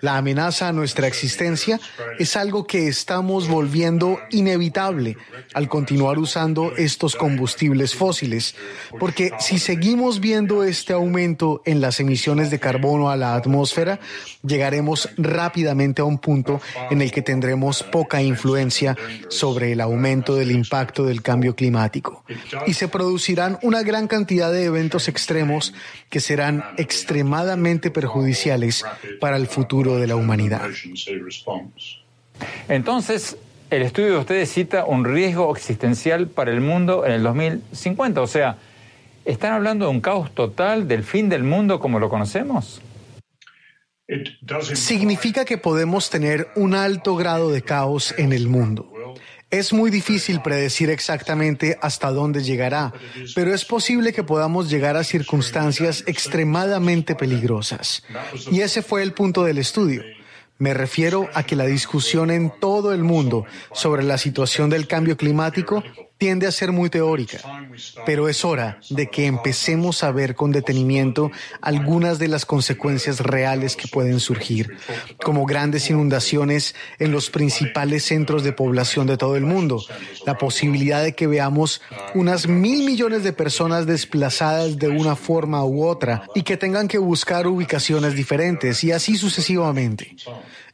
[0.00, 1.80] La amenaza a nuestra existencia
[2.18, 5.16] es algo que estamos volviendo inevitable
[5.54, 8.54] al continuar usando estos combustibles fósiles,
[8.98, 13.98] porque si seguimos viendo este aumento en las emisiones de carbono a la atmósfera,
[14.42, 18.96] llegaremos rápidamente a un punto en el que tendremos poca influencia
[19.28, 22.05] sobre el aumento del impacto del cambio climático
[22.66, 25.74] y se producirán una gran cantidad de eventos extremos
[26.10, 28.84] que serán extremadamente perjudiciales
[29.20, 30.62] para el futuro de la humanidad.
[32.68, 33.36] Entonces,
[33.70, 38.26] el estudio de ustedes cita un riesgo existencial para el mundo en el 2050, o
[38.26, 38.58] sea,
[39.24, 42.80] ¿están hablando de un caos total, del fin del mundo como lo conocemos?
[44.74, 48.92] Significa que podemos tener un alto grado de caos en el mundo.
[49.50, 52.92] Es muy difícil predecir exactamente hasta dónde llegará,
[53.34, 58.02] pero es posible que podamos llegar a circunstancias extremadamente peligrosas.
[58.50, 60.02] Y ese fue el punto del estudio.
[60.58, 65.16] Me refiero a que la discusión en todo el mundo sobre la situación del cambio
[65.16, 65.84] climático
[66.18, 67.38] tiende a ser muy teórica,
[68.06, 73.76] pero es hora de que empecemos a ver con detenimiento algunas de las consecuencias reales
[73.76, 74.76] que pueden surgir,
[75.22, 79.84] como grandes inundaciones en los principales centros de población de todo el mundo,
[80.24, 81.82] la posibilidad de que veamos
[82.14, 86.98] unas mil millones de personas desplazadas de una forma u otra y que tengan que
[86.98, 90.16] buscar ubicaciones diferentes y así sucesivamente.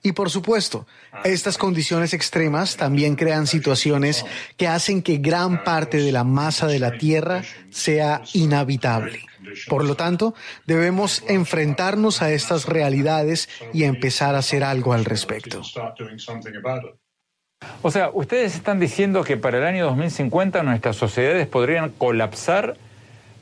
[0.02, 0.86] Y por supuesto,
[1.22, 4.24] estas condiciones extremas también crean situaciones
[4.56, 9.20] que hacen que gran parte de la masa de la Tierra sea inhabitable.
[9.68, 10.34] Por lo tanto,
[10.66, 15.62] debemos enfrentarnos a estas realidades y empezar a hacer algo al respecto.
[17.82, 22.76] O sea, ustedes están diciendo que para el año 2050 nuestras sociedades podrían colapsar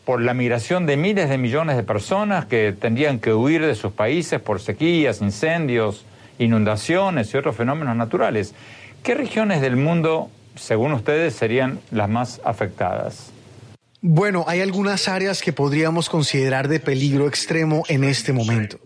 [0.05, 3.93] por la migración de miles de millones de personas que tendrían que huir de sus
[3.93, 6.05] países por sequías, incendios,
[6.41, 8.55] inundaciones y otros fenómenos naturales.
[9.03, 13.31] ¿Qué regiones del mundo, según ustedes, serían las más afectadas?
[14.03, 18.79] Bueno, hay algunas áreas que podríamos considerar de peligro extremo en este momento.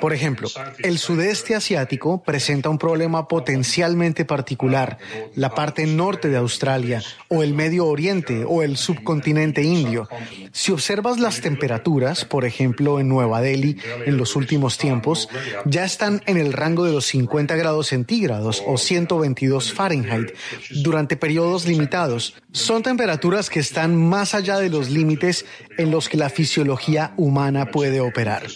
[0.00, 4.98] Por ejemplo, el sudeste asiático presenta un problema potencialmente particular,
[5.34, 10.08] la parte norte de Australia o el Medio Oriente o el subcontinente indio.
[10.52, 15.28] Si observas las temperaturas, por ejemplo, en Nueva Delhi en los últimos tiempos,
[15.64, 20.34] ya están en el rango de los 50 grados centígrados o 122 Fahrenheit
[20.70, 22.34] durante periodos limitados.
[22.52, 25.44] Son temperaturas que están más allá de los límites
[25.78, 28.46] en los que la fisiología humana puede operar.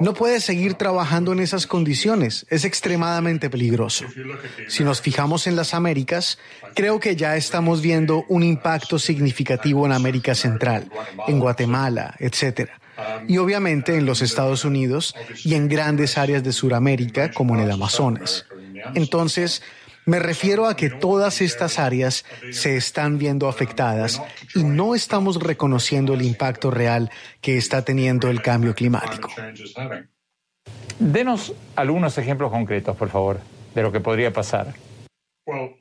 [0.00, 2.44] No puede seguir trabajando en esas condiciones.
[2.50, 4.04] Es extremadamente peligroso.
[4.66, 6.38] Si nos fijamos en las Américas,
[6.74, 10.90] creo que ya estamos viendo un impacto significativo en América Central,
[11.28, 12.68] en Guatemala, etc.
[13.28, 17.70] Y obviamente en los Estados Unidos y en grandes áreas de Sudamérica, como en el
[17.70, 18.44] Amazonas.
[18.94, 19.62] Entonces,
[20.08, 24.22] me refiero a que todas estas áreas se están viendo afectadas
[24.54, 27.10] y no estamos reconociendo el impacto real
[27.42, 29.28] que está teniendo el cambio climático.
[30.98, 33.40] Denos algunos ejemplos concretos, por favor,
[33.74, 34.74] de lo que podría pasar.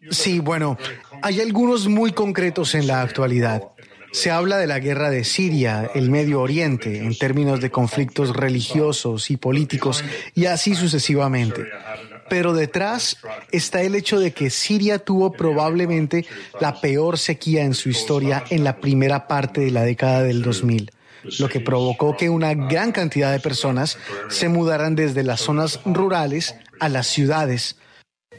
[0.10, 0.78] Sí, bueno,
[1.22, 3.64] hay algunos muy concretos en la actualidad.
[4.12, 9.30] Se habla de la guerra de Siria, el Medio Oriente, en términos de conflictos religiosos
[9.30, 10.04] y políticos,
[10.34, 11.66] y así sucesivamente.
[12.30, 13.18] Pero detrás
[13.52, 16.26] está el hecho de que Siria tuvo probablemente
[16.60, 20.92] la peor sequía en su historia en la primera parte de la década del 2000.
[21.40, 23.98] Lo que provocó que una gran cantidad de personas
[24.30, 27.78] se mudaran desde las zonas rurales a las ciudades.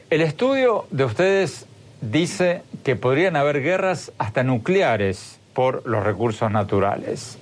[0.09, 1.65] El estudio de ustedes
[2.01, 7.37] dice que podrían haber guerras hasta nucleares por los recursos naturales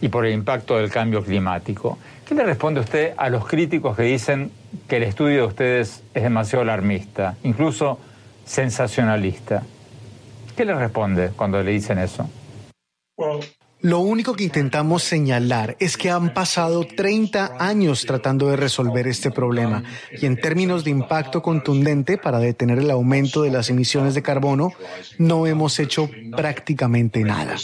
[0.00, 1.98] y por el impacto del cambio climático.
[2.26, 4.50] ¿Qué le responde usted a los críticos que dicen
[4.88, 7.98] que el estudio de ustedes es demasiado alarmista, incluso
[8.44, 9.62] sensacionalista?
[10.56, 12.28] ¿Qué le responde cuando le dicen eso?
[13.84, 19.30] Lo único que intentamos señalar es que han pasado 30 años tratando de resolver este
[19.30, 24.22] problema y en términos de impacto contundente para detener el aumento de las emisiones de
[24.22, 24.72] carbono,
[25.18, 27.56] no hemos hecho prácticamente nada.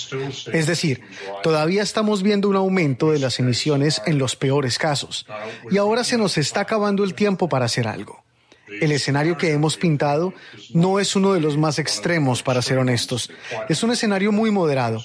[0.52, 1.00] Es decir,
[1.42, 5.26] todavía estamos viendo un aumento de las emisiones en los peores casos
[5.70, 8.22] y ahora se nos está acabando el tiempo para hacer algo.
[8.68, 10.34] El escenario que hemos pintado
[10.74, 13.30] no es uno de los más extremos, para ser honestos.
[13.70, 15.02] Es un escenario muy moderado.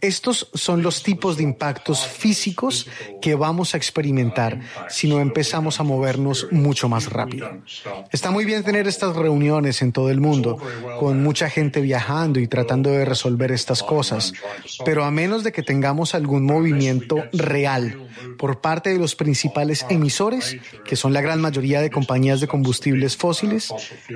[0.00, 2.88] Estos son los tipos de impactos físicos
[3.20, 7.50] que vamos a experimentar si no empezamos a movernos mucho más rápido.
[8.12, 10.58] Está muy bien tener estas reuniones en todo el mundo,
[10.98, 14.32] con mucha gente viajando y tratando de resolver estas cosas,
[14.84, 20.56] pero a menos de que tengamos algún movimiento real por parte de los principales emisores,
[20.84, 23.72] que son la gran mayoría de compañías de combustibles fósiles,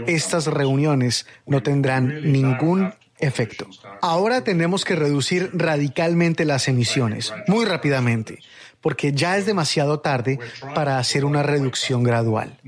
[0.07, 3.69] estas reuniones no tendrán ningún efecto.
[4.01, 8.41] Ahora tenemos que reducir radicalmente las emisiones, muy rápidamente,
[8.81, 10.39] porque ya es demasiado tarde
[10.75, 12.59] para hacer una reducción gradual.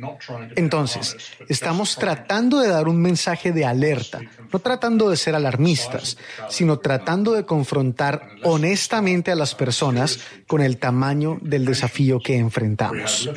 [0.57, 1.17] Entonces,
[1.49, 4.21] estamos tratando de dar un mensaje de alerta,
[4.53, 10.79] no tratando de ser alarmistas, sino tratando de confrontar honestamente a las personas con el
[10.79, 13.31] tamaño del desafío que enfrentamos.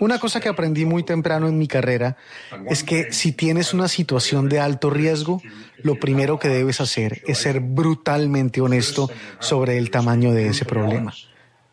[0.00, 2.16] Una cosa que aprendí muy temprano en mi carrera
[2.68, 5.40] es que si tienes una situación de alto riesgo,
[5.82, 11.14] lo primero que debes hacer es ser brutalmente honesto sobre el tamaño de ese problema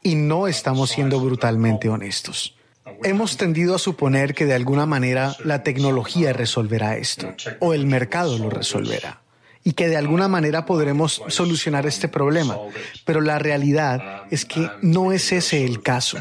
[0.05, 2.55] y no estamos siendo brutalmente honestos.
[3.03, 8.37] Hemos tendido a suponer que de alguna manera la tecnología resolverá esto o el mercado
[8.37, 9.23] lo resolverá
[9.63, 12.55] y que de alguna manera podremos solucionar este problema.
[13.03, 16.19] Pero la realidad es que no es ese el caso.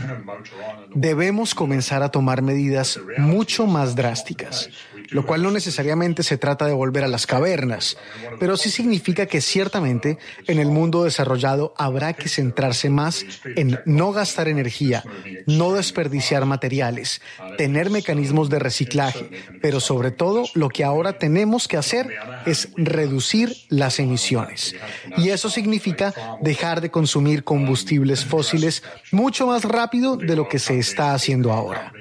[0.95, 4.71] Debemos comenzar a tomar medidas mucho más drásticas
[5.11, 7.97] lo cual no necesariamente se trata de volver a las cavernas,
[8.39, 13.25] pero sí significa que ciertamente en el mundo desarrollado habrá que centrarse más
[13.57, 15.05] en no gastar energía,
[15.47, 17.21] no desperdiciar materiales,
[17.57, 19.31] tener mecanismos de reciclaje,
[19.61, 22.11] pero sobre todo lo que ahora tenemos que hacer
[22.47, 24.75] es reducir las emisiones.
[25.17, 28.83] Y eso significa dejar de consumir combustibles fósiles
[29.13, 31.93] mucho más rápido de lo que se está haciendo ahora.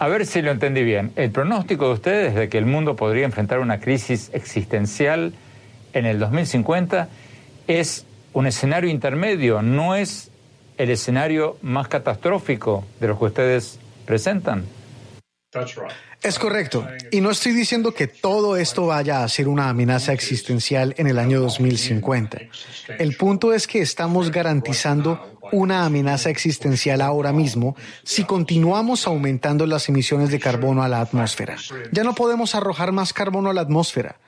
[0.00, 1.12] A ver si lo entendí bien.
[1.14, 5.34] El pronóstico de ustedes de que el mundo podría enfrentar una crisis existencial
[5.92, 7.06] en el 2050
[7.66, 10.30] es un escenario intermedio, no es
[10.78, 14.64] el escenario más catastrófico de los que ustedes presentan.
[16.22, 16.86] Es correcto.
[17.10, 21.18] Y no estoy diciendo que todo esto vaya a ser una amenaza existencial en el
[21.18, 22.38] año 2050.
[22.98, 29.88] El punto es que estamos garantizando una amenaza existencial ahora mismo si continuamos aumentando las
[29.88, 31.56] emisiones de carbono a la atmósfera.
[31.92, 34.18] Ya no podemos arrojar más carbono a la atmósfera.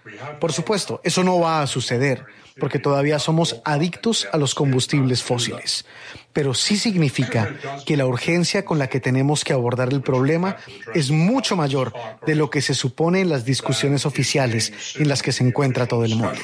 [0.40, 2.24] Por supuesto, eso no va a suceder
[2.58, 5.84] porque todavía somos adictos a los combustibles fósiles.
[6.32, 7.54] Pero sí significa
[7.86, 10.56] que la urgencia con la que tenemos que abordar el problema
[10.94, 11.92] es mucho mayor
[12.26, 16.04] de lo que se supone en las discusiones oficiales en las que se encuentra todo
[16.04, 16.40] el mundo.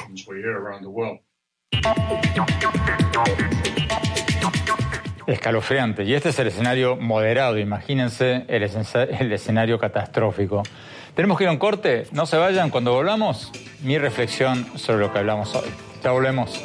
[5.27, 6.03] Escalofriante.
[6.03, 10.63] Y este es el escenario moderado, imagínense el, escenario catastrófico.
[11.15, 13.51] Tenemos que ir a un corte, no se vayan, cuando volvamos,
[13.81, 15.69] mi reflexión sobre lo que hablamos hoy.
[16.03, 16.63] Ya volvemos.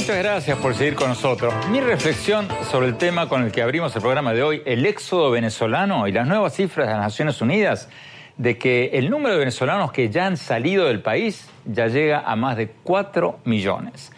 [0.00, 1.52] Muchas gracias por seguir con nosotros.
[1.68, 5.30] Mi reflexión sobre el tema con el que abrimos el programa de hoy, el éxodo
[5.30, 7.90] venezolano y las nuevas cifras de las Naciones Unidas,
[8.38, 12.34] de que el número de venezolanos que ya han salido del país ya llega a
[12.34, 14.10] más de 4 millones.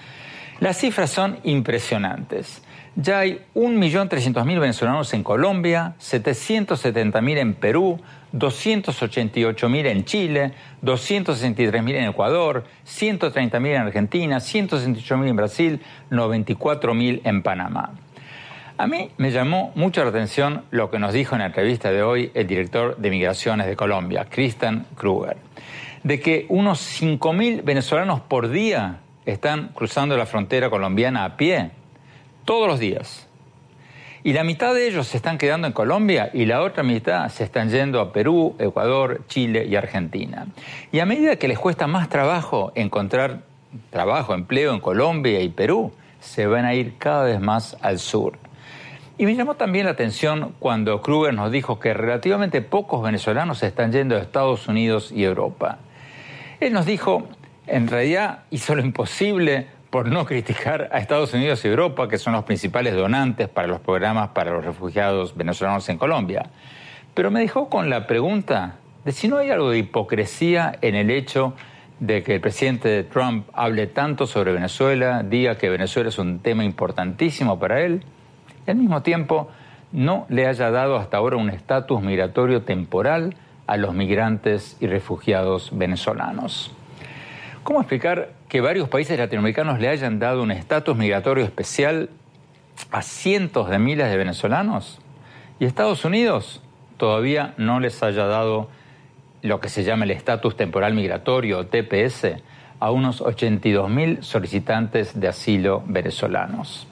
[0.60, 2.62] Las cifras son impresionantes.
[2.94, 8.00] Ya hay 1.300.000 venezolanos en Colombia, 770.000 en Perú,
[8.32, 10.52] 288.000 en Chile,
[10.82, 15.80] 263.000 en Ecuador, 130.000 en Argentina, 168.000 en Brasil,
[16.10, 17.92] 94.000 en Panamá.
[18.78, 22.02] A mí me llamó mucho la atención lo que nos dijo en la entrevista de
[22.02, 25.36] hoy el director de Migraciones de Colombia, Christian Kruger,
[26.02, 31.70] de que unos 5.000 venezolanos por día están cruzando la frontera colombiana a pie,
[32.44, 33.28] todos los días.
[34.24, 37.42] Y la mitad de ellos se están quedando en Colombia y la otra mitad se
[37.42, 40.46] están yendo a Perú, Ecuador, Chile y Argentina.
[40.92, 43.40] Y a medida que les cuesta más trabajo encontrar
[43.90, 48.38] trabajo, empleo en Colombia y Perú, se van a ir cada vez más al sur.
[49.18, 53.66] Y me llamó también la atención cuando Kruger nos dijo que relativamente pocos venezolanos se
[53.66, 55.78] están yendo a Estados Unidos y Europa.
[56.60, 57.26] Él nos dijo,
[57.66, 62.32] en realidad hizo lo imposible por no criticar a Estados Unidos y Europa, que son
[62.32, 66.46] los principales donantes para los programas para los refugiados venezolanos en Colombia.
[67.12, 71.10] Pero me dejó con la pregunta de si no hay algo de hipocresía en el
[71.10, 71.52] hecho
[72.00, 76.64] de que el presidente Trump hable tanto sobre Venezuela, diga que Venezuela es un tema
[76.64, 78.02] importantísimo para él,
[78.66, 79.50] y al mismo tiempo
[79.92, 83.36] no le haya dado hasta ahora un estatus migratorio temporal
[83.66, 86.74] a los migrantes y refugiados venezolanos.
[87.62, 92.10] ¿Cómo explicar que varios países latinoamericanos le hayan dado un estatus migratorio especial
[92.90, 95.00] a cientos de miles de venezolanos
[95.58, 96.60] y Estados Unidos
[96.98, 98.68] todavía no les haya dado
[99.40, 102.42] lo que se llama el estatus temporal migratorio TPS
[102.78, 106.86] a unos 82 mil solicitantes de asilo venezolanos?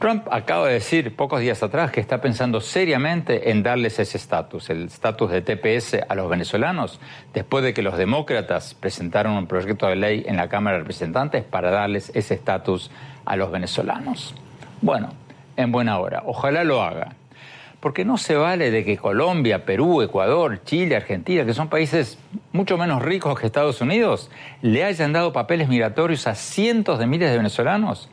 [0.00, 4.70] Trump acaba de decir pocos días atrás que está pensando seriamente en darles ese estatus,
[4.70, 6.98] el estatus de TPS a los venezolanos,
[7.34, 11.44] después de que los demócratas presentaron un proyecto de ley en la Cámara de Representantes
[11.44, 12.90] para darles ese estatus
[13.26, 14.34] a los venezolanos.
[14.80, 15.10] Bueno,
[15.58, 17.16] en buena hora, ojalá lo haga.
[17.80, 22.18] Porque no se vale de que Colombia, Perú, Ecuador, Chile, Argentina, que son países
[22.52, 24.30] mucho menos ricos que Estados Unidos,
[24.62, 28.08] le hayan dado papeles migratorios a cientos de miles de venezolanos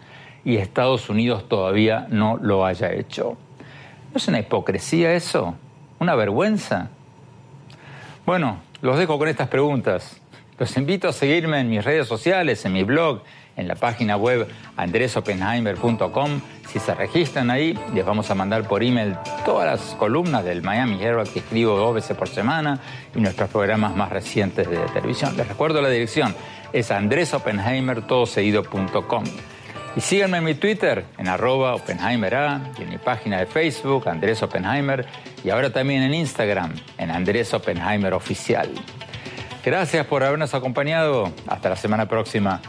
[0.48, 3.36] y Estados Unidos todavía no lo haya hecho.
[4.12, 5.56] ¿No es una hipocresía eso?
[6.00, 6.88] ¿Una vergüenza?
[8.26, 10.22] Bueno, los dejo con estas preguntas.
[10.58, 13.24] Los invito a seguirme en mis redes sociales, en mi blog,
[13.58, 16.40] en la página web andresopenheimer.com.
[16.70, 21.04] Si se registran ahí, les vamos a mandar por email todas las columnas del Miami
[21.04, 22.80] Herald que escribo dos veces por semana
[23.14, 25.36] y nuestros programas más recientes de televisión.
[25.36, 26.34] Les recuerdo la dirección,
[26.72, 29.26] es andresopenheimertodoseguido.com.
[29.98, 32.32] Y síganme en mi Twitter, en arroba Oppenheimer
[32.78, 35.08] y en mi página de Facebook, Andrés Oppenheimer,
[35.44, 38.70] y ahora también en Instagram, en Andrés Oppenheimer Oficial.
[39.66, 41.34] Gracias por habernos acompañado.
[41.48, 42.62] Hasta la semana próxima.